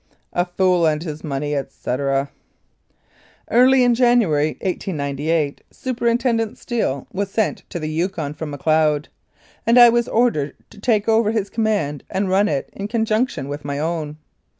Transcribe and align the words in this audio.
"A 0.33 0.45
fool 0.47 0.87
and 0.87 1.03
his 1.03 1.23
money, 1.23 1.53
etc." 1.55 2.31
Early 3.51 3.83
in 3.83 3.93
January, 3.93 4.57
1898, 4.63 5.61
Superintendent 5.69 6.57
Steele 6.57 7.05
was 7.13 7.29
sent 7.29 7.59
to 7.69 7.77
the 7.77 7.87
Yukon 7.87 8.33
from 8.33 8.49
Macleod, 8.49 9.09
and 9.67 9.77
I 9.77 9.89
was 9.89 10.07
ordered 10.07 10.55
to 10.71 10.79
take 10.81 11.07
over 11.07 11.29
his 11.29 11.51
command 11.51 12.03
and 12.09 12.29
run 12.29 12.47
it 12.49 12.71
in 12.73 12.87
conjunction 12.87 13.47
with 13.47 13.63
my 13.63 13.77
own. 13.77 14.17